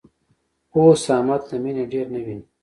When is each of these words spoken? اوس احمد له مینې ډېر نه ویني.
اوس 0.75 1.01
احمد 1.15 1.41
له 1.49 1.57
مینې 1.63 1.83
ډېر 1.91 2.05
نه 2.13 2.19
ویني. 2.25 2.45